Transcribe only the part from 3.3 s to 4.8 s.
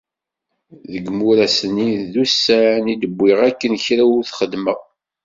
akken kra ur t-xeddmeɣ.